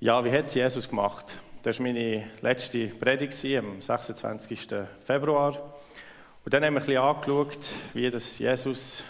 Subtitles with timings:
[0.00, 1.24] Ja, wie hat es Jesus gemacht?
[1.64, 4.68] Das war meine letzte Predigt am 26.
[5.04, 5.74] Februar.
[6.44, 7.58] Und dann haben wir ein bisschen angeschaut,
[7.94, 9.02] wie das Jesus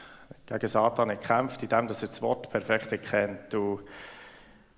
[0.47, 3.55] gegen Satan kämpft, indem er das Wort perfekt erkennt.
[3.55, 3.83] Und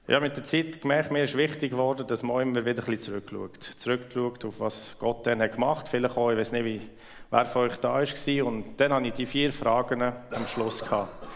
[0.09, 3.63] mit der Zeit gemerkt, mir ist wichtig geworden, dass man immer wieder ein bisschen zurückschaut.
[3.77, 5.89] Zurückschaut auf was Gott dann gemacht hat.
[5.91, 6.81] Vielleicht auch, ich weiß nicht, wie,
[7.31, 8.47] wer von euch da war.
[8.47, 10.81] Und dann hatte ich die vier Fragen am Schluss.
[10.81, 11.29] Gehabt.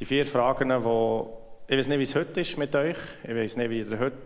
[0.00, 1.37] Die vier Fragen, die
[1.70, 2.96] ich weiß nicht, wie es heute ist mit euch.
[3.22, 4.16] Ich weiß nicht, wie ihr heute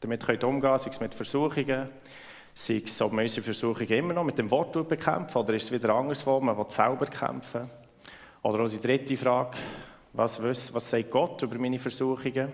[0.00, 1.88] damit umgehen könnt, sei es mit Versuchungen,
[2.52, 5.72] sei es, ob man unsere Versuchungen immer noch mit dem Wort bekämpfen oder ist es
[5.72, 7.70] wieder anderswo, man will selber kämpfen.
[8.42, 9.56] Oder unsere dritte Frage,
[10.12, 12.52] was, was, was sagt Gott über meine Versuchungen?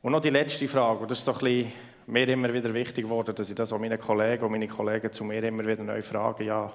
[0.00, 1.70] Und noch die letzte Frage, das ist doch ein
[2.06, 5.24] mir immer wieder wichtig geworden, dass ich das auch meinen Kollegen und meine Kollegen zu
[5.24, 6.70] mir immer wieder neu fragen, ja,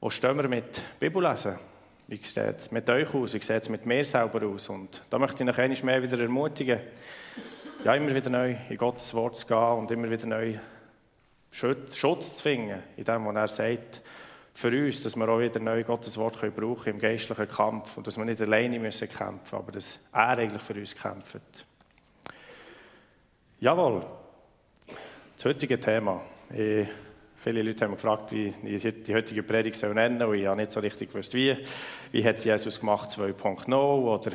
[0.00, 1.58] wo stehen wir mit Bibellesen?
[2.06, 3.32] Wie sieht es mit euch aus?
[3.32, 4.68] Wie sieht es mit mir selber aus?
[4.68, 6.80] Und da möchte ich noch einmal mehr wieder ermutigen,
[7.84, 10.58] ja, immer wieder neu in Gottes Wort zu gehen und immer wieder neu
[11.50, 14.02] Schutz zu finden, in dem, was er sagt,
[14.54, 18.06] für uns, dass wir auch wieder neu Gottes Wort können brauchen im geistlichen Kampf und
[18.06, 21.40] dass wir nicht alleine müssen kämpfen, aber dass er eigentlich für uns kämpft.
[23.60, 24.04] Jawohl,
[25.36, 26.20] das heutige Thema.
[26.52, 26.86] Ich
[27.44, 30.36] Viele Leute haben mich gefragt, wie ich die heutige Predigt soll nennen soll.
[30.38, 31.54] Ich habe nicht so richtig gewusst, wie.
[32.10, 34.30] Wie hat Jesus gemacht 2.0 oder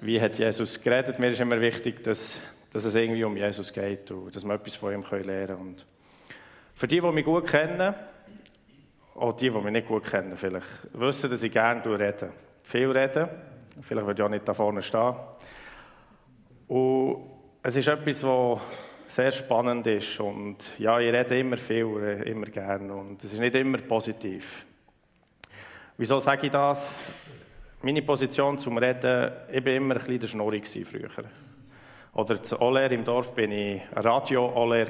[0.00, 1.20] wie hat Jesus geredet?
[1.20, 2.36] Mir ist immer wichtig, dass,
[2.72, 5.60] dass es irgendwie um Jesus geht und dass wir etwas von ihm lernen können.
[5.60, 5.86] Und
[6.74, 7.94] für die, die mich gut kennen,
[9.14, 12.30] auch die, die mich nicht gut kennen, vielleicht wissen, dass ich gerne rede.
[12.64, 13.28] Viel reden.
[13.82, 15.14] Vielleicht würde ich auch nicht da vorne stehen.
[16.66, 17.18] Und
[17.62, 18.60] es ist etwas, was
[19.06, 20.20] sehr spannend ist.
[20.20, 22.94] Und ja, ich rede immer viel, immer gerne.
[22.94, 24.66] Und es ist nicht immer positiv.
[25.96, 27.10] Wieso sage ich das?
[27.82, 31.08] Meine Position zum Reden, ich war immer ein bisschen der Schnorri früher.
[32.14, 34.86] Oder zu Oler im Dorf bin ich Radio-Oler.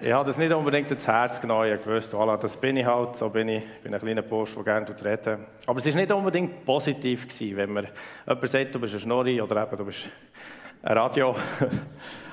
[0.00, 1.78] Ich habe das nicht unbedingt ins Herz genommen.
[1.78, 3.64] Ich wusste, voilà, das bin ich halt, so bin ich.
[3.64, 7.56] Ich bin ein kleiner Bursch, der gerne reden Aber es war nicht unbedingt positiv, gewesen,
[7.56, 7.84] wenn mir
[8.26, 10.00] jemand sagt, du bist ein Schnorri oder eben, du bist
[10.82, 11.34] ein Radio.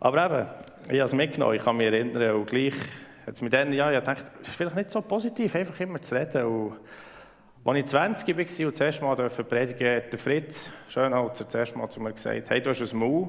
[0.00, 0.48] Aber eben,
[0.84, 2.74] ich habe es mitgenommen, ich kann mich erinnern, und gleich,
[3.26, 6.14] jetzt mit denen, ja, ich dachte, es ist vielleicht nicht so positiv, einfach immer zu
[6.14, 6.46] reden.
[6.46, 6.76] Und
[7.66, 11.76] als ich 20 war und das erste Mal predigen hat der Fritz Schönholzer das erste
[11.76, 13.28] Mal zu mir gesagt, hey, du hast ein Maul,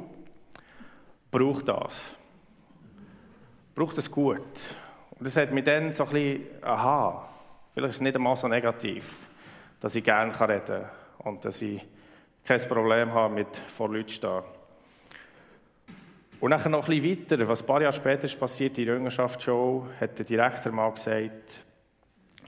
[1.29, 1.93] brauch das.
[3.75, 4.39] Brauch das gut.
[4.39, 7.29] Und das hat mich dann so ein bisschen, aha,
[7.73, 9.27] vielleicht ist es nicht einmal so negativ,
[9.81, 10.89] dass ich gerne reden kann
[11.33, 11.85] und dass ich
[12.45, 14.43] kein Problem habe mit vor Leuten stehen.
[16.41, 18.95] Und nachher noch ein bisschen weiter, was ein paar Jahre später ist passiert, in der
[18.95, 21.63] Jüngerschaftsshow, hat der Direktor mal gesagt,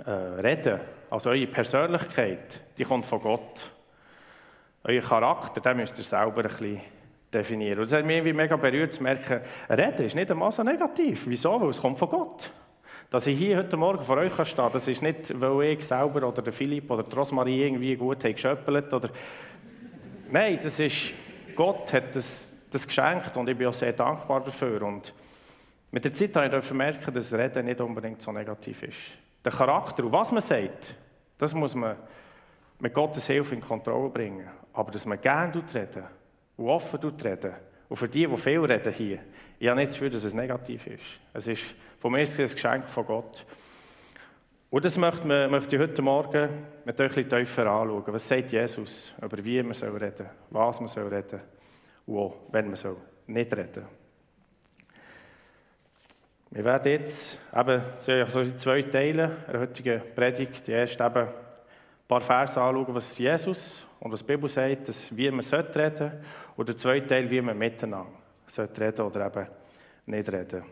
[0.04, 0.80] äh, reden,
[1.12, 3.72] also eure Persönlichkeit, die kommt von Gott.
[4.84, 6.82] Euer Charakter, den müsst ihr selber ein bisschen
[7.32, 7.82] definieren.
[7.82, 11.26] Und das hat mich irgendwie mega berührt zu merken, reden ist nicht einmal so negativ.
[11.28, 11.62] Wieso?
[11.62, 12.52] Weil es kommt von Gott.
[13.12, 16.42] Dass ich hier heute Morgen vor euch stehe, das ist nicht, weil ich selber oder
[16.42, 19.10] der Philipp oder die Rosmarie irgendwie gut geschöppelt oder...
[20.32, 21.14] Nein, das ist...
[21.56, 24.82] Gott hat das das geschenkt und ich bin auch sehr dankbar dafür.
[24.82, 25.14] Und
[25.92, 28.98] mit der Zeit habe ich merken, dass Reden nicht unbedingt so negativ ist.
[29.46, 30.96] Der Charakter und was man sagt,
[31.38, 31.96] das muss man
[32.80, 34.48] mit Gottes Hilfe in Kontrolle bringen.
[34.74, 36.04] Aber dass man gerne reden
[36.58, 37.54] und offen reden
[37.90, 39.20] und für die, die viel reden hier,
[39.60, 41.04] ich habe nicht das Gefühl, dass es negativ ist.
[41.32, 41.64] Es ist
[42.00, 43.46] von mir ein Geschenk von Gott.
[44.70, 46.50] Und das möchte, man, möchte ich heute Morgen
[46.84, 48.04] mit euch ein bisschen tiefer anschauen.
[48.08, 51.53] Was sagt Jesus über wie man soll reden, was man soll reden und
[52.08, 52.98] auch, wenn man so
[53.28, 53.86] nicht reden
[56.52, 57.82] Wir werden jetzt eben
[58.30, 61.34] so in zwei Teile der heutigen Predigt, die erste eben ein
[62.08, 66.12] paar Verse anschauen, was Jesus und was die Bibel sagt, dass, wie man sollte reden
[66.56, 68.12] und der zweite Teil, wie man miteinander
[68.48, 69.48] sollte reden oder eben
[70.06, 70.64] nicht reden.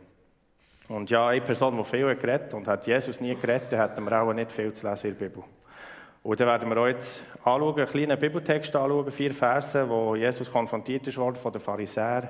[0.88, 4.34] Und ja, eine Person, die viel geredet und hat Jesus nie geredet, hätten wir auch
[4.34, 5.44] nicht viel zu lesen in der Bibel.
[6.24, 10.52] Und dann werden wir uns jetzt anschauen, einen kleinen Bibeltext anschauen, vier Verse, wo Jesus
[10.52, 12.30] konfrontiert ist worden von den Pharisäern,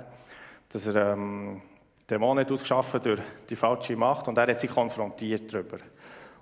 [0.69, 1.62] dass er ähm,
[2.10, 3.19] Dämonen ausgeschaffen durch
[3.50, 5.77] die falsche Macht und er hat sie konfrontiert darüber.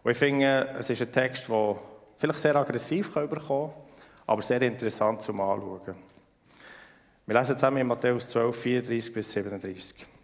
[0.03, 1.75] Und ich finde, es ist ein Text, der
[2.17, 3.83] vielleicht sehr aggressiv überkommen kann,
[4.27, 5.95] aber sehr interessant zum Anschauen.
[7.25, 10.18] Wir lesen zusammen in Matthäus 12, 34 bis 37.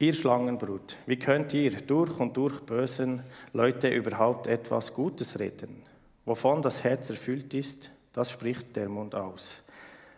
[0.00, 5.84] Ihr Schlangenbrut, wie könnt ihr durch und durch bösen Leute überhaupt etwas Gutes reden?
[6.24, 9.62] Wovon das Herz erfüllt ist, das spricht der Mund aus.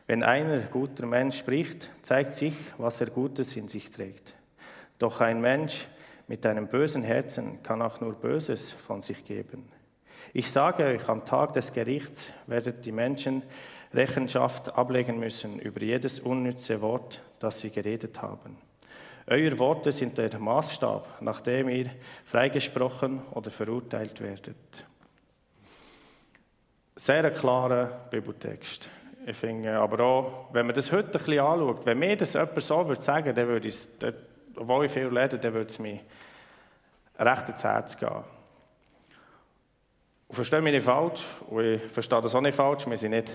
[0.06, 4.34] Wenn einer guter Mensch spricht, zeigt sich, was er Gutes in sich trägt.
[4.99, 5.87] Doch ein Mensch
[6.26, 9.69] mit einem bösen Herzen kann auch nur Böses von sich geben.
[10.32, 13.43] Ich sage euch, am Tag des Gerichts werden die Menschen
[13.93, 18.56] Rechenschaft ablegen müssen über jedes unnütze Wort, das sie geredet haben.
[19.28, 21.90] Euer Worte sind der Maßstab, nach dem ihr
[22.25, 24.56] freigesprochen oder verurteilt werdet.
[26.94, 28.88] Sehr klarer Bibeltext.
[29.26, 32.62] Ich finde aber auch, wenn man das heute ein bisschen anschaut, wenn mir das jemand
[32.62, 33.88] so würde sagen, dann würde es,
[34.55, 35.99] obwohl ich viel lerne, dann würde es mir
[37.19, 38.23] recht ins Herz gehen.
[40.28, 43.34] Und verstehe mich nicht falsch, und ich verstehe das auch nicht falsch, wir sind nicht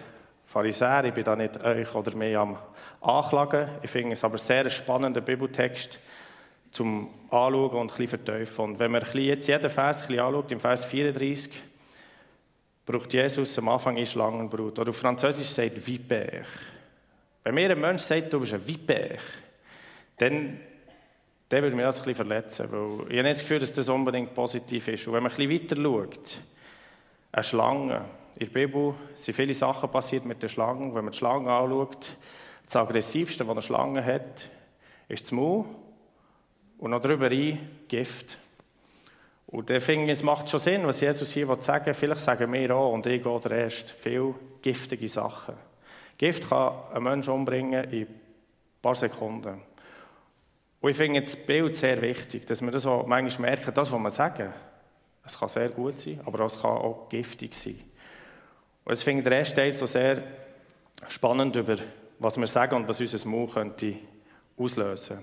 [0.51, 2.57] Pharisäer, ich bin da nicht euch oder mehr am
[2.99, 3.69] Anklagen.
[3.81, 5.97] Ich finde es aber sehr spannender Bibeltext
[6.71, 8.65] zum Anschauen und ein bisschen vertiefen.
[8.65, 11.53] Und wenn man jetzt jeden Vers ein anschaut, im Vers 34,
[12.85, 14.77] braucht Jesus am Anfang ein Schlangenbrut.
[14.77, 16.43] Oder auf Französisch sagt Vipère.
[17.45, 19.21] Wenn mir ein Mensch sagt, du bist ein Vipère,
[20.17, 20.59] dann,
[21.47, 22.67] dann würde mich das ein bisschen verletzen.
[22.69, 25.07] Weil ich habe nicht das Gefühl, dass das unbedingt positiv ist.
[25.07, 26.41] Und wenn man ein bisschen weiter schaut,
[27.31, 28.01] eine Schlange,
[28.35, 30.95] in der Bibel sind viele Sachen passiert mit den Schlangen.
[30.95, 32.17] Wenn man die Schlange anschaut,
[32.65, 34.49] das aggressivste, was eine Schlange hat,
[35.07, 35.65] ist das Maul
[36.77, 38.37] und noch darüber ein Gift.
[39.47, 41.93] Und ich finde, es macht schon Sinn, was Jesus hier sagen will.
[41.93, 45.55] Vielleicht sagen wir auch, und ich gehe der Erste, viele giftige Sachen.
[46.17, 48.21] Gift kann einen Menschen umbringen in ein
[48.81, 49.61] paar Sekunden.
[50.79, 53.99] Und ich finde das Bild sehr wichtig, dass wir das auch manchmal merken, das, was
[53.99, 54.53] wir sagen,
[55.25, 57.90] es kann sehr gut sein, aber es kann auch giftig sein.
[58.91, 60.21] Und ich finde der erste Teil so sehr
[61.07, 61.77] spannend über,
[62.19, 63.95] was wir sagen und was unser Mund könnte
[64.57, 65.19] auslösen.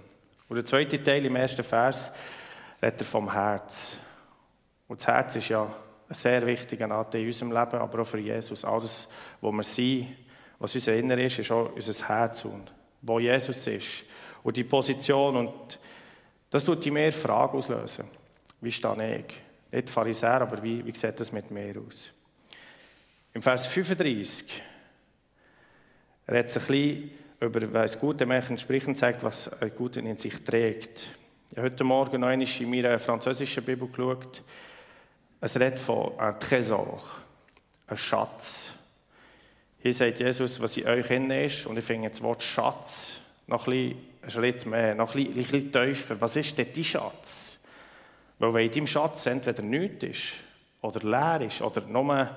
[0.48, 2.10] Und der zweite Teil im ersten Vers
[2.80, 3.98] redet vom Herz.
[4.88, 8.16] Und das Herz ist ja ein sehr wichtiger Anteil in unserem Leben, aber auch für
[8.16, 8.64] Jesus.
[8.64, 9.06] Alles,
[9.42, 10.16] was wir sind,
[10.58, 12.72] was unser Inner ist, ist auch unser Herz und
[13.02, 14.04] wo Jesus ist.
[14.42, 15.78] Und die Position und
[16.48, 18.06] das tut die mehr Fragen auslösen.
[18.62, 19.42] Wie stehe ich?
[19.70, 22.12] Nicht Pharisäer, aber wie, wie sieht das mit mir aus?
[23.34, 24.62] Im Vers 35
[26.28, 27.10] redet es ein bisschen
[27.40, 31.06] über, was gute Menschen sprechen, zeigt, was ein Guter in sich trägt.
[31.50, 34.42] Ich habe heute Morgen noch einmal in meiner französischen Bibel geschaut.
[35.40, 37.00] Es redet von einem Tresor,
[37.86, 38.72] einem Schatz.
[39.80, 43.68] Hier sagt Jesus, was in euch innen ist, und ich finde das Wort Schatz noch
[43.68, 46.20] ein einen Schritt mehr, noch bisschen, ein bisschen tiefer.
[46.20, 47.58] Was ist denn dein Schatz?
[48.38, 50.22] Weil wenn in deinem Schatz entweder nichts ist,
[50.80, 52.30] oder leer ist, oder nur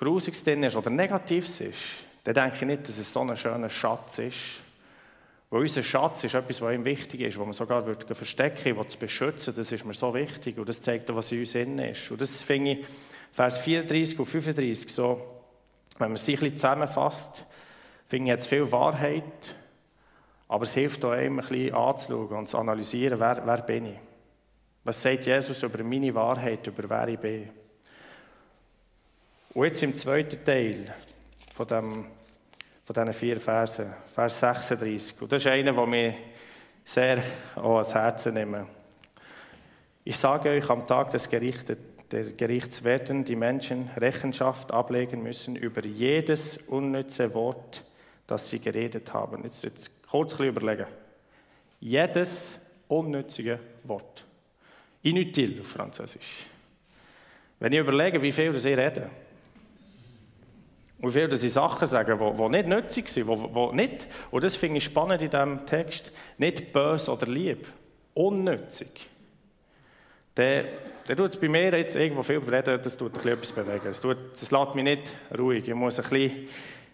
[0.00, 1.78] Grusiges drin ist, oder Negatives ist,
[2.24, 4.36] dann denke ich nicht, dass es so ein schöner Schatz ist,
[5.50, 8.88] weil unser Schatz ist etwas, was ihm wichtig ist, was man sogar würde verstecken würde,
[8.88, 11.78] zu beschützen, das ist mir so wichtig und das zeigt auch, was in uns innen
[11.80, 12.10] ist.
[12.10, 12.86] Und das finde ich,
[13.32, 15.20] Vers 34 und 35, so,
[15.98, 17.44] wenn man es ein bisschen zusammenfasst,
[18.06, 19.54] finde ich jetzt viel Wahrheit,
[20.48, 23.98] aber es hilft auch einem ein bisschen anzuschauen und zu analysieren, wer, wer bin ich.
[24.82, 27.50] Was sagt Jesus über meine Wahrheit, über wer ich bin?
[29.52, 30.94] Und jetzt im zweiten Teil
[31.54, 32.06] von dem
[32.92, 35.22] von diesen vier Versen, Vers 36.
[35.22, 36.14] Und das ist einer, der mir
[36.82, 37.22] sehr
[37.54, 38.66] auch ans Herz nimmt.
[40.02, 41.76] Ich sage euch, am Tag des Gerichtes,
[42.10, 47.84] der Gerichts werden die Menschen Rechenschaft ablegen müssen über jedes unnütze Wort,
[48.26, 49.44] das sie geredet haben.
[49.44, 50.86] Jetzt, jetzt kurz ein überlegen.
[51.78, 52.58] Jedes
[52.88, 54.26] unnützige Wort.
[55.02, 56.46] Inutile auf Französisch.
[57.60, 59.10] Wenn ich überlege, wie viel das ich rede,
[61.00, 64.56] und wie viele Sachen sagen, die, die nicht nützlich sind, die, die nicht, und das
[64.56, 67.66] finde ich spannend in diesem Text, nicht böse oder lieb,
[68.14, 69.08] unnützig.
[70.36, 70.64] Der,
[71.08, 73.84] der tut es bei mir jetzt irgendwo viel reden, das tut ein etwas bewegen.
[73.84, 75.66] Das, tut, das lässt mich nicht ruhig.
[75.66, 76.48] Ich muss ein bisschen,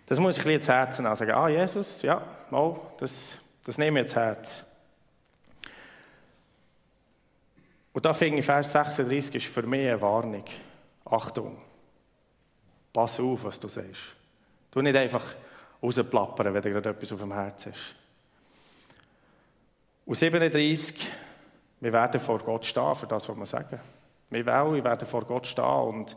[0.06, 1.14] das muss ich ein bisschen ins Herz nehmen.
[1.14, 4.64] Sagen, ah, Jesus, ja, mal, das, das nehme ich ins Herz.
[7.92, 10.44] Und da finde ich, Vers 36 ist für mich eine Warnung.
[11.04, 11.56] Achtung.
[12.96, 14.16] Pass auf, was du sagst.
[14.70, 15.22] Du nicht einfach
[15.82, 17.94] rausplappern, wenn dir gerade etwas auf dem Herzen ist.
[20.06, 21.06] Und 37,
[21.80, 23.78] wir werden vor Gott stehen für das, was wir sagen.
[24.30, 26.14] Wir alle werden vor Gott stehen und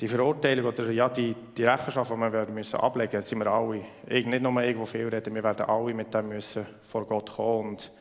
[0.00, 3.46] die Verurteilung oder ja, die, die Rechenschaft, die wir werden müssen ablegen müssen, sind wir
[3.46, 3.84] alle.
[4.08, 7.68] Ich, nicht nur irgendwo viel reden, wir werden alle mit dem müssen vor Gott kommen.
[7.68, 7.92] Und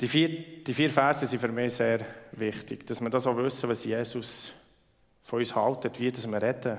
[0.00, 3.68] die vier, die vier Verse sind für mich sehr wichtig, dass wir das auch wissen,
[3.68, 4.54] was Jesus
[5.30, 6.78] von uns halten, wie das wir reden.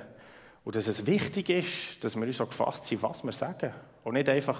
[0.66, 3.74] Und dass es wichtig ist, dass wir uns so gefasst sind, was wir sagen.
[4.04, 4.60] Und nicht einfach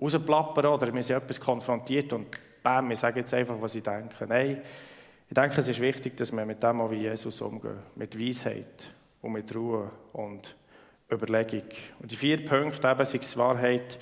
[0.00, 2.28] rausplappern oder wir sind etwas konfrontiert und
[2.62, 4.26] bam, wir sagen jetzt einfach, was ich denke.
[4.28, 4.62] Nein,
[5.28, 7.78] ich denke, es ist wichtig, dass wir mit dem auch wie Jesus umgehen.
[7.96, 10.56] Mit Weisheit und mit Ruhe und
[11.10, 11.68] Überlegung.
[11.98, 13.98] Und die vier Punkte, eben, sei es Wahrheit,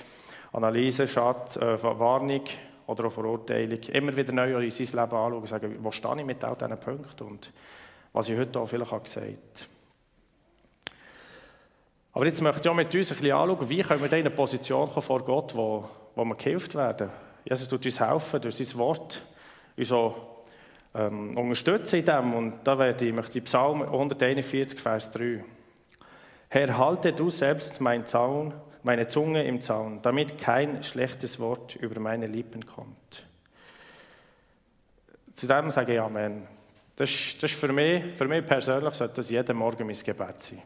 [0.53, 2.43] Analyse, Schatz, äh, Warnung
[2.85, 6.25] oder auch Verurteilung, immer wieder neu in sein Leben anschauen und sagen, wo stehe ich
[6.25, 7.51] mit all diesen Punkten und
[8.13, 9.37] was ich heute auch vielleicht gesagt habe.
[12.13, 14.29] Aber jetzt möchte ich auch mit uns ein bisschen anschauen, wie können wir in eine
[14.29, 17.09] Position kommen vor Gott, wo, wo wir gehilft werden.
[17.45, 19.21] Jesus tut uns helfen durch sein Wort,
[19.77, 20.15] uns auch
[20.95, 22.33] ähm, unterstützen in dem.
[22.33, 25.43] Und da werde ich, möchte ich Psalm 141, Vers 3.
[26.49, 31.99] Herr, halte du selbst mein Zaun, meine Zunge im Zaun, damit kein schlechtes Wort über
[31.99, 33.25] meine Lippen kommt.
[35.35, 36.47] Zu dem sage ich Amen.
[36.99, 40.61] Das, das ist für mich, für mich persönlich sollte das jeden Morgen mein Gebet sein.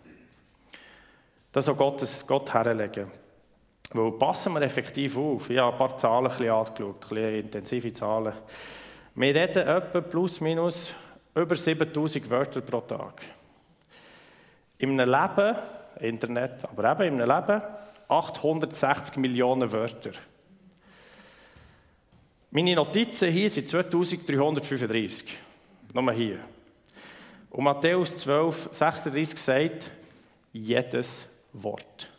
[1.51, 3.11] Das soll Gott, Gott herlegen.
[3.91, 5.47] Weil passen wir effektiv auf.
[5.51, 8.33] Ich habe ein paar Zahlen ein bisschen angeschaut, ein bisschen intensive Zahlen.
[9.13, 10.95] Wir reden etwa plus minus
[11.35, 13.21] über 7000 Wörter pro Tag.
[14.79, 15.55] In einem Leben,
[15.99, 17.61] Internet, aber eben in einem Leben,
[18.07, 20.13] 860 Millionen Wörter.
[22.49, 25.52] Meine Notizen hier sind 2335.
[25.93, 26.39] Nur hier.
[27.51, 29.91] Und Matthäus 12, 36 sagt,
[30.51, 32.09] jedes Wort.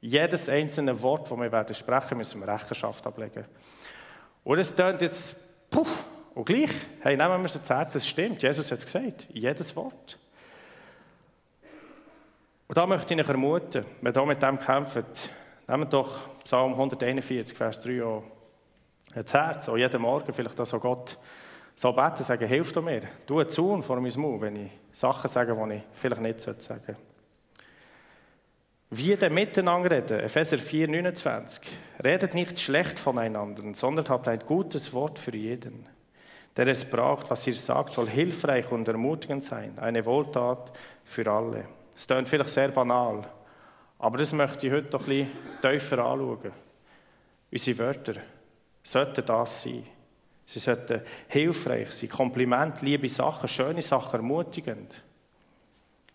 [0.00, 3.44] Jedes einzelne Wort, das wir werden sprechen, müssen wir Rechenschaft ablegen.
[4.42, 5.36] Und es tönt jetzt,
[5.70, 9.28] puff, und gleich, hey, nehmen wir es zu Herzen, es stimmt, Jesus hat es gesagt,
[9.32, 10.18] jedes Wort.
[12.68, 15.04] Und da möchte ich euch ermuten, wenn ihr mit dem kämpft,
[15.68, 18.22] nehmt doch Psalm 141, Vers 3 an
[19.14, 21.18] ins Herz, auch jeden Morgen, vielleicht auch so Gott
[21.74, 25.54] so beten, sagen, hilf mir, du einen Zaun vor meinem Mund, wenn ich Sachen sage,
[25.54, 26.96] die ich vielleicht nicht sagen sollte.
[28.94, 31.62] Wie denn miteinander reden, Epheser 4, 29.
[32.04, 35.86] Redet nicht schlecht voneinander, sondern habt ein gutes Wort für jeden.
[36.54, 39.78] Der es braucht, was ihr sagt, soll hilfreich und ermutigend sein.
[39.78, 40.72] Eine Wohltat
[41.04, 41.64] für alle.
[41.96, 43.26] Es klingt vielleicht sehr banal,
[43.98, 45.28] aber das möchte ich heute doch ein bisschen
[45.62, 46.52] tiefer anschauen.
[47.50, 48.14] Unsere Wörter
[48.82, 49.84] sollten das sein.
[50.44, 55.02] Sie sollten hilfreich sein, Kompliment, liebe Sachen, schöne Sachen, ermutigend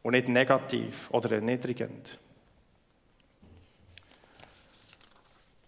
[0.03, 2.19] und nicht negativ oder erniedrigend.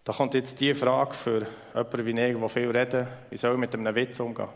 [0.04, 3.58] Da kommt jetzt die Frage für jemanden wie ich, der viel redet, wie soll ich
[3.58, 4.48] mit einem Witz umgehen?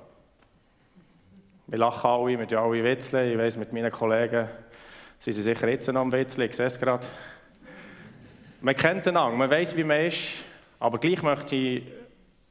[1.66, 3.32] Wir lachen alle, wir tun alle witzeln.
[3.32, 4.48] Ich weiss, mit meinen Kollegen
[5.18, 7.06] sind sie sicher jetzt noch am Witzeln, ich sehe es gerade.
[8.60, 10.18] Man kennt den Ang, man weiß, wie man ist,
[10.78, 11.84] aber gleich möchte ich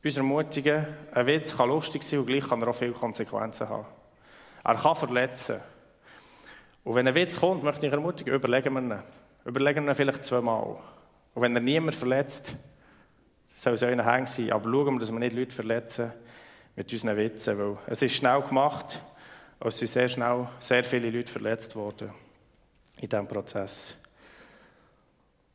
[0.04, 3.86] uns ermutigen, ein Witz kann lustig sein und gleich kann er auch viele Konsequenzen haben.
[4.64, 5.60] Er kann verletzen.
[6.84, 9.00] Und wenn ein Witz kommt, möchte ich ermutigen, überlegen wir ihn.
[9.46, 10.78] Überlegen wir ihn vielleicht zweimal.
[11.34, 12.56] Und wenn er niemand verletzt,
[13.56, 14.52] soll es euren Hängen sein.
[14.52, 16.12] Aber schauen wir, dass wir nicht Leute verletzen
[16.76, 19.00] mit unseren Witzen, weil es ist schnell gemacht
[19.60, 22.12] und es sind sehr schnell sehr viele Leute verletzt worden
[23.00, 23.96] in diesem Prozess.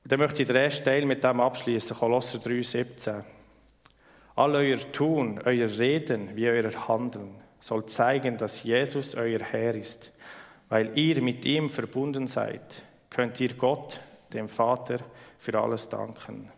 [0.04, 3.24] Und dann möchte ich den ersten Teil mit dem abschließen, Kolosser 3, 17.
[4.38, 10.12] All euer Tun, euer Reden wie euer Handeln soll zeigen, dass Jesus euer Herr ist.
[10.68, 14.00] Weil ihr mit ihm verbunden seid, könnt ihr Gott,
[14.32, 14.98] dem Vater,
[15.38, 16.52] für alles danken.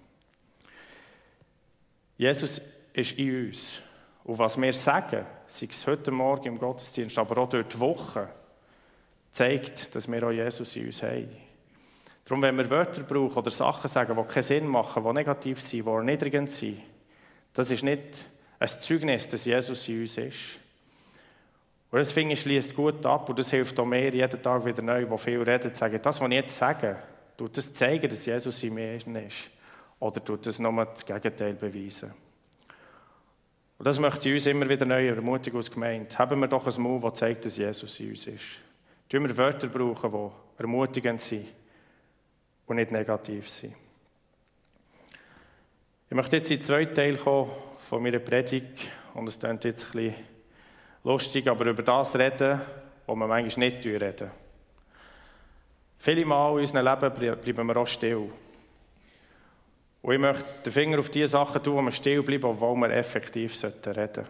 [2.19, 2.61] Jesus
[2.93, 3.81] ist in uns.
[4.25, 8.29] Und was wir sagen, sei es heute Morgen im Gottesdienst, aber auch dort die Woche,
[9.33, 11.35] zeigt, dass wir auch Jesus in uns haben.
[12.27, 15.87] Darum, wenn wir Wörter brauchen oder Sachen sagen, die keinen Sinn machen, die negativ sind,
[15.87, 16.83] die erniedrigend sind,
[17.53, 18.25] das ist nicht
[18.59, 20.39] ein Zeugnis, dass Jesus in uns ist.
[21.91, 24.83] Und das finde ich schließt gut ab und das hilft auch mir jeden Tag wieder
[24.83, 26.97] neu, wo viel reden, zu sagen, das, was ich jetzt sage,
[27.37, 29.07] tut das zeigen, dass Jesus in mir ist.
[29.99, 32.13] Oder tut das nochmal das Gegenteil beweisen?
[33.79, 36.17] Und das möchte ich uns immer wieder neu ermutigen als Gemeinde.
[36.17, 38.45] Haben wir doch ein Move, das zeigt, dass Jesus in uns ist.
[39.09, 41.47] Tun wir Wörter brauchen, die ermutigend sind
[42.67, 43.75] und nicht negativ sind.
[46.11, 47.53] Ich möchte jetzt in den zweiten Teil kommen
[47.89, 50.15] von meiner Predigt und es klingt jetzt ein bisschen
[51.05, 52.61] lustig, aber über das reden,
[53.07, 54.29] was wir manchmal nicht reden.
[55.99, 58.29] Viele Mal in unserem Leben bleiben wir auch still.
[60.03, 62.91] Und ich möchte den Finger auf die Sachen tun, wo wir still bleiben, obwohl wir
[62.91, 64.25] effektiv reden sollten.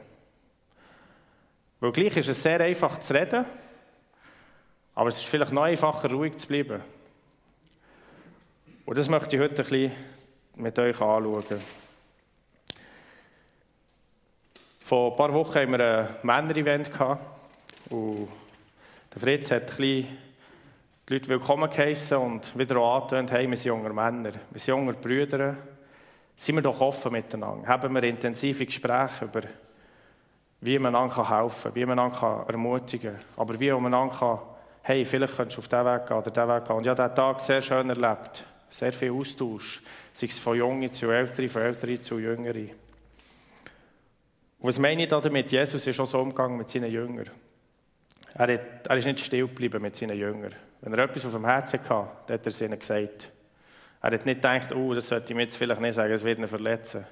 [1.80, 3.46] Weil gleich ist es sehr einfach zu reden,
[4.94, 6.82] aber es ist vielleicht noch einfacher, ruhig zu bleiben.
[8.84, 10.19] Und das möchte ich heute ein bisschen
[10.56, 11.44] mit euch anschauen.
[14.80, 16.90] Vor ein paar Wochen hatten wir ein Männer-Event
[19.12, 20.06] der Fritz hat die
[21.08, 24.92] Leute willkommen geheissen und wieder auch angetönt, hey, wir sind junge Männer, wir sind junge
[24.92, 25.56] Brüder,
[26.36, 29.40] seien wir doch offen miteinander, haben wir intensive Gespräche über,
[30.60, 34.38] wie man einander helfen kann, wie man einander ermutigen kann, aber wie man einander kann,
[34.82, 36.76] hey, vielleicht könntest du auf diesen Weg gehen oder diesen Weg gehen.
[36.76, 40.92] Und ich habe diesen Tag sehr schön erlebt, sehr viel Austausch, sei es von Jungen
[40.92, 42.70] zu Älteren, von Älteren zu Jüngeren.
[44.58, 45.50] Und was meine ich damit?
[45.50, 47.30] Jesus ist auch so umgegangen mit seinen Jüngern.
[48.34, 50.54] Er, hat, er ist nicht still geblieben mit seinen Jüngern.
[50.80, 53.32] Wenn er etwas auf dem Herzen hatte, hat er es ihnen gesagt.
[54.02, 56.38] Er hat nicht gedacht, oh, das sollte ich mir jetzt vielleicht nicht sagen, es wird
[56.38, 57.04] ihn verletzen.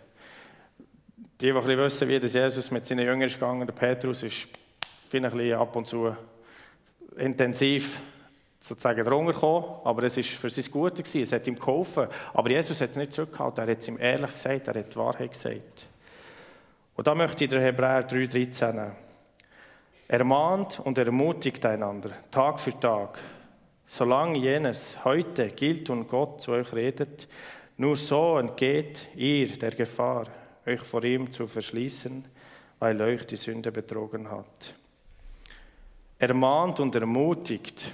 [1.41, 4.23] Die, die ein bisschen wissen, wie das Jesus mit seinen Jüngern ist gegangen, der Petrus
[4.23, 4.49] ist
[5.13, 6.15] ein bisschen ab und zu
[7.17, 8.01] intensiv
[8.61, 12.09] sozusagen drunter gekommen, aber es war für sein Gute gewesen, es hat ihm geholfen.
[12.35, 14.97] Aber Jesus hat es nicht zurückgehalten, er hat es ihm ehrlich gesagt, er hat die
[14.97, 15.87] Wahrheit gesagt.
[16.97, 18.93] Und da möchte ich der Hebräer 3,13 nehmen.
[20.09, 23.19] Ermahnt und ermutigt einander, Tag für Tag,
[23.87, 27.29] solange jenes heute gilt und Gott zu euch redet,
[27.77, 30.27] nur so entgeht ihr der Gefahr,
[30.67, 32.25] euch vor ihm zu verschließen,
[32.79, 34.75] weil euch die Sünde betrogen hat.
[36.19, 37.93] Ermahnt und ermutigt.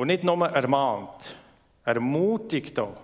[0.00, 1.36] Und nicht nur ermahnt,
[1.84, 2.96] ermutigt auch.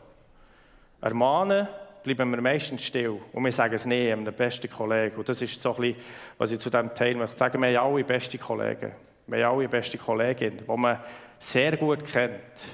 [1.02, 1.68] Ermahnen
[2.02, 3.20] bleiben wir meistens still.
[3.34, 5.14] Und wir sagen es nie einem besten Kollegen.
[5.14, 6.02] Und das ist so ein bisschen,
[6.38, 7.60] was ich zu diesem Teil möchte sagen.
[7.60, 8.92] Wir haben alle beste Kollegen.
[9.26, 10.98] Wir haben alle beste Kollegin, die man
[11.38, 12.64] sehr gut kennt.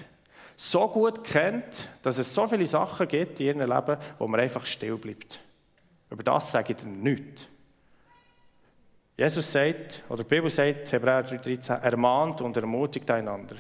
[0.54, 4.64] So gut kennt, dass es so viele Sachen gibt in ihrem Leben, wo man einfach
[4.64, 5.40] still bleibt.
[6.10, 7.48] Über das sage ich nichts.
[9.16, 13.56] Jesus sagt, oder die Bibel sagt, Hebräer 3,13, ermahnt und ermutigt einander.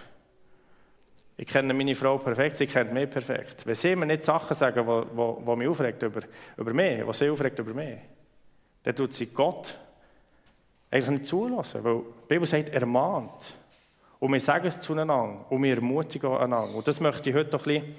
[1.42, 3.66] Ich kenne meine Frau perfekt, sie kennt mich perfekt.
[3.66, 6.20] Wenn sie mir nicht Sachen sagen, die, mich aufregt über,
[6.56, 7.98] über mich, die sie aufregt über mich,
[8.84, 9.76] dann tut sie Gott
[10.88, 11.82] eigentlich nicht zulassen.
[11.82, 13.56] Weil die Bibel sagt, ermahnt.
[14.20, 16.76] Und wir sagen es zueinander und wir ermutigen einander.
[16.76, 17.96] Und das möchte ich heute doch ein bisschen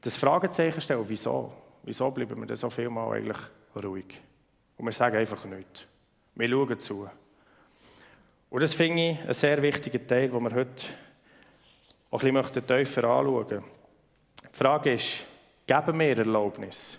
[0.00, 1.04] das Fragezeichen stellen.
[1.06, 1.52] Wieso?
[1.82, 3.36] Wieso bleiben wir denn so viel mal eigentlich
[3.76, 4.22] ruhig?
[4.78, 5.86] Und wir sagen einfach nichts.
[6.34, 7.10] Wir schauen zu.
[8.48, 10.82] Und das finde ich einen sehr wichtigen Teil, den wir heute
[12.10, 13.62] auch ein bisschen tiefer anschauen.
[14.42, 15.26] Die Frage ist,
[15.66, 16.98] geben wir Erlaubnis?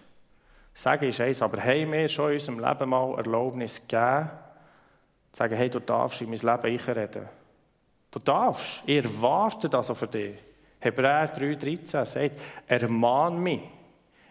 [0.74, 4.30] Sagen ist eins, aber haben wir schon in unserem Leben mal Erlaubnis gegeben,
[5.32, 7.27] zu sagen, hey, du darfst in mein Leben einreden.
[8.10, 8.84] Du darfst.
[8.86, 10.36] Ich erwarte das auch für dich.
[10.80, 13.62] Hebräer 3,13 sagt, ermahn mich.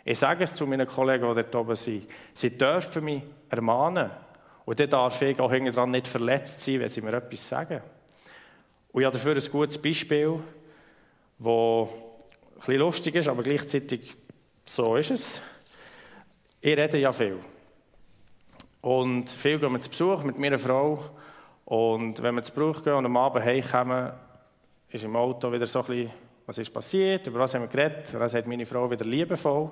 [0.05, 2.09] Ich sage es zu meinen Kollegen, die dort oben sind.
[2.33, 4.11] Sie dürfen mich ermahnen.
[4.65, 7.81] Und dann darf ich auch daran nicht verletzt sein, wenn sie mir etwas sagen.
[8.93, 10.41] Und ich habe dafür ein gutes Beispiel
[11.41, 11.89] wo
[12.55, 14.15] ein bisschen lustig ist, aber gleichzeitig
[14.65, 15.43] so ist es.
[16.61, 17.39] Ich rede ja viel.
[18.83, 21.03] Und viel gehen wir zu Besuch mit meiner Frau.
[21.65, 24.13] Und wenn wir zu Besuch gehen und am Abend heimkommen,
[24.91, 26.13] ist im Auto wieder so ein bisschen,
[26.45, 28.13] was ist passiert, über was haben wir geredet.
[28.13, 29.71] Und dann sagt meine Frau wieder liebevoll.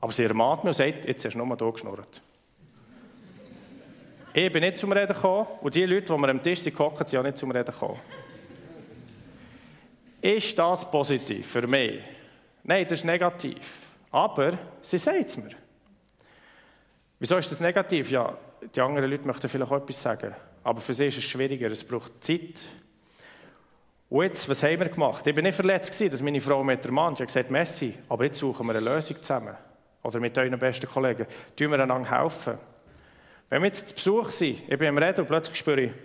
[0.00, 2.22] Aber sie ermahnt mich und sagt, jetzt hast du nur hier geschnurrt.
[4.34, 7.18] ich bin nicht zum Reden gekommen und die Leute, die mir am Tisch sind, sind
[7.18, 7.98] auch nicht zum Reden gekommen.
[10.26, 12.02] Ist das positiv für mich?
[12.64, 13.86] Nein, das ist negativ.
[14.10, 15.52] Aber sie sagt es mir.
[17.20, 18.10] Wieso ist das negativ?
[18.10, 18.36] Ja,
[18.74, 20.34] die anderen Leute möchten vielleicht auch etwas sagen.
[20.64, 21.70] Aber für sie ist es schwieriger.
[21.70, 22.58] Es braucht Zeit.
[24.08, 25.24] Und jetzt, was haben wir gemacht?
[25.24, 28.24] Ich war nicht verletzt, gewesen, dass meine Frau mit der Mann hat gesagt, Messi, aber
[28.24, 29.54] jetzt suchen wir eine Lösung zusammen.
[30.02, 31.26] Oder mit euren besten Kollegen.
[31.54, 32.58] Tun wir einander helfen.
[33.48, 35.92] Wenn wir jetzt zu Besuch sind, ich bin am Reden und plötzlich spüre ich.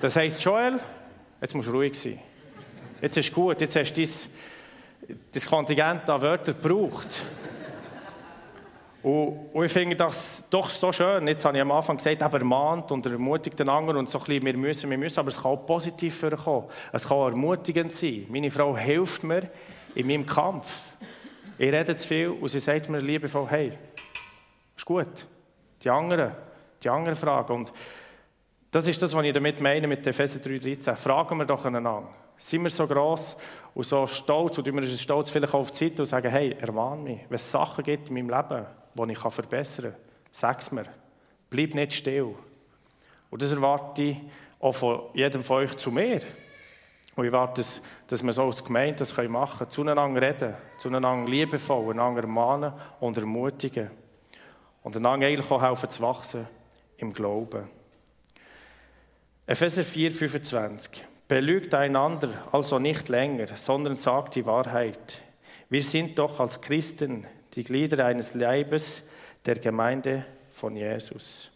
[0.00, 0.80] Das heisst, Joel,
[1.42, 2.20] Jetzt musst du ruhig sein.
[3.00, 4.06] Jetzt ist gut, jetzt hast du
[5.32, 7.16] dein, Kontingent an Wörtern gebraucht.
[9.02, 11.26] Und, und, ich finde das doch so schön.
[11.26, 14.24] Jetzt habe ich am Anfang gesagt, aber ermahnt und ermutigt den anderen und so ein
[14.24, 16.68] bisschen, wir müssen, wir müssen, aber es kann auch positiv vorkommen.
[16.92, 18.24] Es kann ermutigend sein.
[18.28, 19.50] Meine Frau hilft mir
[19.96, 20.72] in meinem Kampf.
[21.58, 23.72] Ich rede zu viel und sie sagt mir liebevoll, hey,
[24.76, 25.26] ist gut.
[25.82, 26.36] Die anderen,
[26.84, 27.52] die anderen fragen.
[27.52, 27.72] Und
[28.72, 30.96] das ist das, was ich damit meine mit Epheser 3,13.
[30.96, 32.08] Fragen wir doch einander.
[32.38, 33.36] Sind wir so gross
[33.74, 37.20] und so stolz und sind stolz vielleicht auf die Zeit und sagen, hey, ermahn mich.
[37.28, 40.86] Wenn es Sachen gibt in meinem Leben, die ich verbessern kann, sag es mir.
[41.50, 42.34] Bleib nicht still.
[43.28, 44.16] Und das erwarte ich
[44.58, 46.22] auch von jedem von euch zu mir.
[47.14, 49.70] Und ich erwarte, dass, dass wir so als Gemeinde das machen können.
[49.70, 53.90] Zueinander reden, zueinander liebevoll, einander ermahnen und ermutigen.
[54.82, 56.48] Und einander eigentlich auch helfen zu wachsen
[56.96, 57.81] im Glauben.
[59.44, 61.04] Epheser 4, 25.
[61.26, 65.20] Belügt einander also nicht länger, sondern sagt die Wahrheit.
[65.68, 69.02] Wir sind doch als Christen die Glieder eines Leibes
[69.44, 71.50] der Gemeinde von Jesus.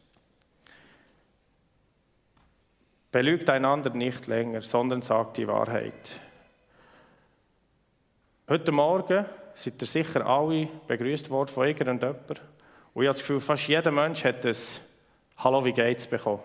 [3.13, 6.21] Belügt einander nicht länger, sondern sagt die Wahrheit.
[8.49, 12.17] Heute Morgen seid ihr sicher alle begrüßt worden von irgendjemandem.
[12.95, 14.57] Und ich habe das Gefühl, fast jeder Mensch hat ein
[15.39, 16.43] Hallo, wie geht's bekommen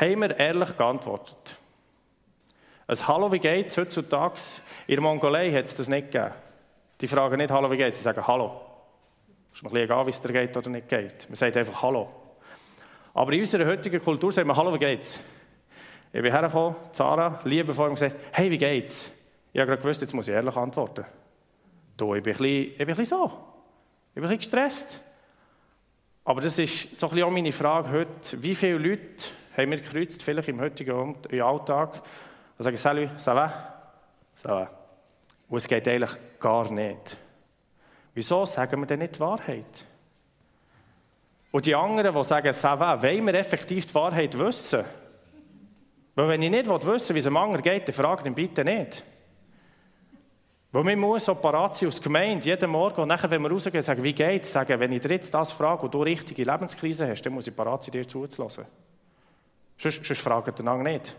[0.00, 1.58] haben wir ehrlich geantwortet.
[2.86, 4.40] Ein Hallo, wie geht's heutzutage?
[4.86, 6.34] In der Mongolei hat es das nicht gegeben.
[7.00, 7.98] Die fragen nicht Hallo, wie geht's?
[7.98, 8.60] Sie sagen Hallo.
[9.52, 11.28] Es ist mir egal, wie es dir geht oder nicht geht.
[11.28, 12.08] Man sagt einfach Hallo.
[13.16, 15.18] Aber in unserer heutigen Kultur sagen wir, hallo, wie geht's?
[16.12, 19.10] Ich bin hergekommen, Sarah, liebevoll, und gesagt, hey, wie geht's?
[19.54, 21.06] Ich habe gerade gewusst, jetzt muss ich ehrlich antworten.
[21.96, 23.32] Du, ich bin ein bisschen, ich bin ein bisschen so.
[24.14, 25.00] Ich bin ein gestresst.
[26.26, 28.42] Aber das ist so ein bisschen auch meine Frage heute.
[28.42, 29.24] Wie viele Leute
[29.56, 32.02] haben wir gekreuzt, vielleicht im heutigen Alltag,
[32.58, 33.52] und sagen, salut, ça va?
[34.42, 34.70] Ça va.
[35.48, 37.16] Und es geht eigentlich gar nicht.
[38.14, 39.84] Wieso sagen wir denn nicht die Wahrheit?
[41.52, 44.84] Und die anderen, die sagen, ça va, wollen wir effektiv die Wahrheit wissen?
[46.14, 49.04] Weil wenn ich nicht wissen wie es einem anderen geht, dann frage ihn bitte nicht.
[50.72, 54.12] Weil wir müssen so parat Gemeinde, jeden Morgen, und nachher, wenn wir rausgehen, sagen, wie
[54.12, 57.32] geht es, sagen, wenn ich dir jetzt das frage und du richtige Lebenskrise hast, dann
[57.32, 58.64] muss ich parat sein, dir zuzulassen.
[59.78, 61.16] Sonst, sonst fragen die einander nicht.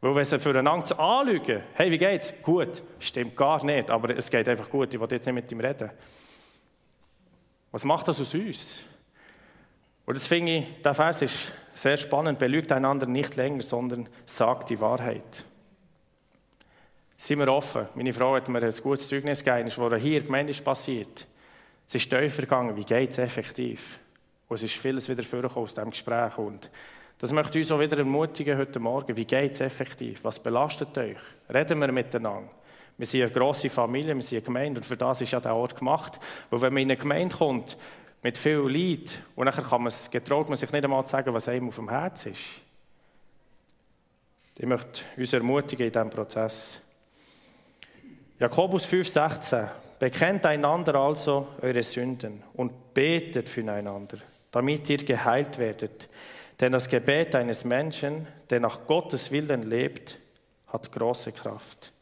[0.00, 2.34] Weil wenn sie füreinander zu anlügen, hey, wie geht's?
[2.42, 5.60] Gut, stimmt gar nicht, aber es geht einfach gut, ich will jetzt nicht mit ihm
[5.60, 5.90] reden.
[7.70, 8.82] Was macht das aus uns?
[10.04, 14.70] Und das finde ich, der Vers ist sehr spannend, belügt einander nicht länger, sondern sagt
[14.70, 15.44] die Wahrheit.
[17.16, 17.86] Sind wir offen?
[17.94, 21.26] Meine Frau hat mir ein gutes Zeugnis gegeben, was hier in der Gemeinde passiert.
[21.86, 24.00] Es ist tiefer gegangen, wie geht es effektiv?
[24.48, 26.36] Und es ist vieles wieder vorgekommen aus diesem Gespräch.
[26.36, 26.68] Und
[27.22, 29.16] das möchte ich uns auch wieder ermutigen heute Morgen.
[29.16, 30.24] Wie geht es effektiv?
[30.24, 31.16] Was belastet euch?
[31.54, 32.50] Reden wir miteinander.
[32.98, 35.54] Wir sind eine grosse Familie, wir sind eine Gemeinde und für das ist ja der
[35.54, 36.18] Ort gemacht.
[36.50, 37.76] Weil wenn man in eine Gemeinde kommt
[38.24, 41.46] mit viel Leid und nachher kann man es, getraut man sich nicht einmal sagen, was
[41.46, 42.40] einem auf dem Herz ist.
[44.58, 46.80] Ich möchte uns ermutigen in diesem Prozess.
[48.40, 49.68] Jakobus 5,16
[50.00, 54.18] Bekennt einander also eure Sünden und betet füreinander,
[54.50, 56.08] damit ihr geheilt werdet.
[56.62, 60.16] Denn das Gebet eines Menschen, der nach Gottes Willen lebt,
[60.68, 61.92] hat große Kraft.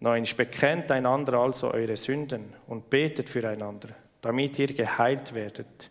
[0.00, 3.90] Neun, bekennt einander also eure Sünden und betet füreinander,
[4.22, 5.90] damit ihr geheilt werdet.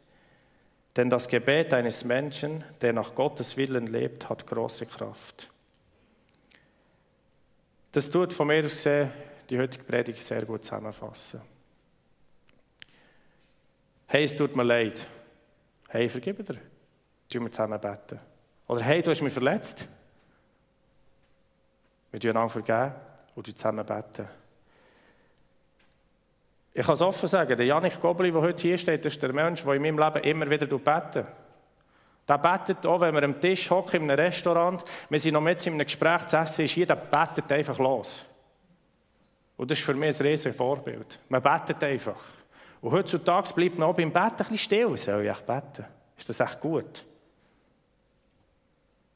[0.95, 5.51] Denn das Gebet eines Menschen, der nach Gottes Willen lebt, hat große Kraft.
[7.91, 9.11] Das tut von mir aus gesehen
[9.51, 11.41] die heutige Predigt sehr gut zusammenfassen.
[14.07, 15.07] Hey, es tut mir leid.
[15.89, 16.74] Hey, vergib dir.
[17.31, 18.19] Tun wir zusammen beten.
[18.67, 19.87] Oder hey, du hast mich verletzt.
[22.11, 22.93] Wir tun einander vergeben
[23.35, 24.27] und zusammen beten.
[26.73, 29.63] Ich kann es offen sagen, der Janik Gobli, der heute hier steht, ist der Mensch,
[29.63, 31.25] der in meinem Leben immer wieder betet.
[32.27, 35.65] Der betet auch, wenn wir am Tisch hocken in einem Restaurant, wir sind noch mit
[35.65, 38.25] in einem Gespräch zu essen, ist hier, der betet einfach los.
[39.55, 41.19] Und das ist für mich ein riesiges Vorbild.
[41.29, 42.21] Man betet einfach.
[42.81, 44.97] Und heutzutage bleibt man auch beim Betten ein bisschen still.
[44.97, 45.85] Soll ich beten?
[46.17, 47.05] Ist das echt gut?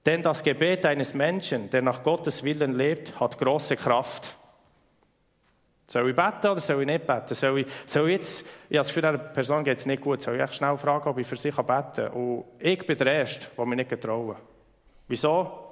[0.05, 4.37] Denn das Gebet eines Menschen, der nach Gottes Willen lebt, hat große Kraft.
[5.87, 7.33] Soll ich beten oder soll ich nicht beten?
[7.33, 10.41] Soll ich, soll ich jetzt, ja, für diese Person geht es nicht gut, soll ich
[10.41, 12.07] echt schnell fragen, ob ich für sie beten kann?
[12.09, 14.35] Und ich bin der Erste, der mich nicht getrauen.
[15.07, 15.65] Wieso?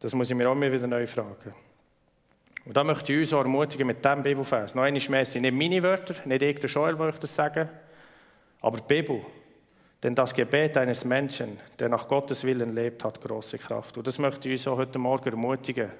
[0.00, 1.54] Das muss ich mir auch immer wieder neu fragen.
[2.64, 4.74] Und da möchte ich uns auch ermutigen mit diesem Bibelfers.
[4.74, 7.68] Noch einmal mehr sind nicht meine Wörter, nicht ich, der Joel, wo ich das sage,
[8.60, 9.22] aber die Bibel.
[10.02, 13.96] Denn das Gebet eines Menschen, der nach Gottes Willen lebt, hat große Kraft.
[13.96, 15.90] Und das möchte ich uns auch heute Morgen ermutigen.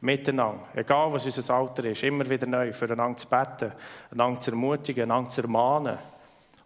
[0.00, 3.72] Miteinander, egal was unser Alter ist, immer wieder neu füreinander zu beten,
[4.10, 5.98] einander zu ermutigen, einander zu ermahnen,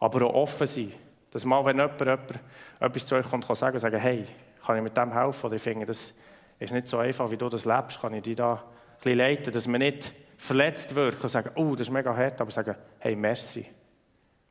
[0.01, 0.93] aber auch offen sein.
[1.31, 2.41] Dass mal, wenn jemand, jemand
[2.81, 4.27] etwas zu euch kommt, kann sagen, sagen, hey,
[4.65, 5.47] kann ich mit dem helfen?
[5.47, 6.15] Oder ich finde, das
[6.59, 8.61] ist nicht so einfach, wie du das lebst, kann ich dich da ein
[8.97, 12.51] bisschen leiten, dass man nicht verletzt wird und sagen, oh, das ist mega hart, aber
[12.51, 13.67] sagen, hey, merci.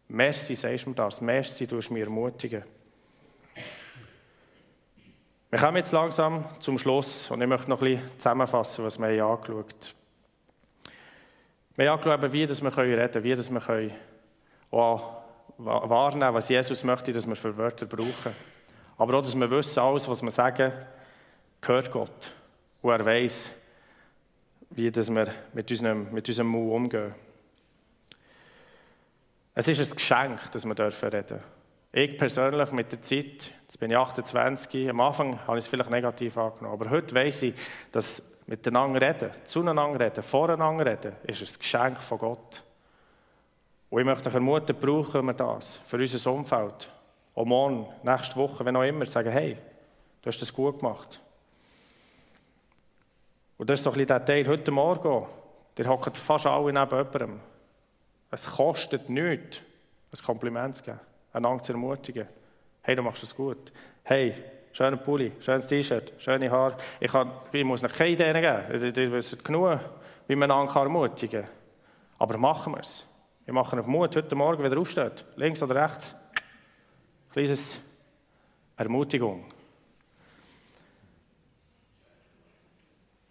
[0.09, 1.19] Merci, sagst du mir das.
[1.19, 2.63] Merci, du mich ermutigen.
[5.49, 9.25] Wir kommen jetzt langsam zum Schluss und ich möchte noch ein bisschen zusammenfassen, was wir
[9.25, 9.65] angeschaut haben.
[11.75, 13.91] Wir haben angeschaut, wie wir reden können, wie wir
[14.71, 15.17] auch
[15.57, 18.33] wahrnehmen können, was Jesus möchte, dass wir für Wörter brauchen.
[18.97, 20.71] Aber auch, dass wir wissen, alles, was wir sagen,
[21.61, 22.33] gehört Gott.
[22.81, 23.51] Und er weiß,
[24.71, 27.26] wie wir mit unserem, mit unserem Mund umgehen.
[29.59, 31.39] Es ist ein Geschenk, dass wir dürfen reden
[31.91, 35.89] Ich persönlich mit der Zeit, jetzt bin ich 28, am Anfang habe ich es vielleicht
[35.89, 37.55] negativ angenommen, aber heute weiß ich,
[37.91, 42.63] dass miteinander reden, zueinander reden, voreinander reden, ist ein Geschenk von Gott.
[43.89, 46.91] Und ich möchte euch ermutigen, brauchen wir das für unser Umfeld.
[47.33, 49.57] Auch morgen, nächste Woche, wenn auch immer, sagen, hey,
[50.21, 51.19] du hast das gut gemacht.
[53.57, 55.25] Und das ist doch ein bisschen der Teil heute Morgen.
[55.75, 57.39] Der hockt fast alle neben jemandem.
[58.29, 59.61] Es kostet nichts,
[60.11, 60.99] ein Kompliment zu geben,
[61.33, 62.27] einander zu ermutigen.
[62.81, 63.71] Hey, du machst das gut.
[64.03, 64.33] Hey,
[64.71, 66.77] schöner Pulli, schönes T-Shirt, schöne Haare.
[66.99, 68.95] Ich, kann, ich muss noch keine Ideen geben.
[68.95, 69.79] Ihr wisst genug,
[70.27, 71.51] wie man einander ermutigen kann.
[72.19, 73.05] Aber machen wir es.
[73.45, 75.25] Wir machen auf Mut, heute Morgen wieder aufsteht.
[75.35, 76.13] Links oder rechts.
[77.31, 77.79] Kleines
[78.75, 79.45] Ermutigung.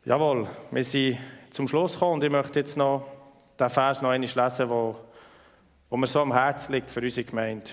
[0.04, 1.18] Jawohl, wir sind
[1.50, 3.15] zum Schluss gekommen und ich möchte jetzt noch
[3.58, 4.96] den Vers noch einmal lesen, wo,
[5.88, 7.70] wo mir so am Herzen liegt für unsere Gemeinde.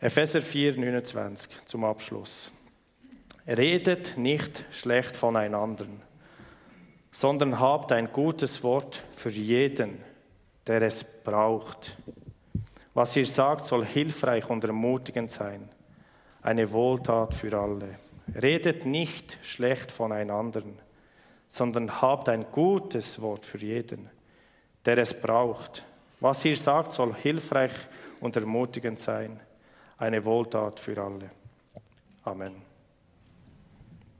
[0.00, 2.52] Epheser 4, 29 zum Abschluss.
[3.46, 5.86] Redet nicht schlecht voneinander,
[7.10, 10.04] sondern habt ein gutes Wort für jeden,
[10.66, 11.96] der es braucht.
[12.94, 15.68] Was ihr sagt, soll hilfreich und ermutigend sein.
[16.42, 17.98] Eine Wohltat für alle.
[18.40, 20.62] Redet nicht schlecht voneinander,
[21.48, 24.10] sondern habt ein gutes Wort für jeden,
[24.84, 25.84] der es braucht.
[26.20, 27.72] Was ihr sagt, soll hilfreich
[28.20, 29.40] und ermutigend sein.
[29.96, 31.30] Eine Wohltat für alle.
[32.24, 32.67] Amen.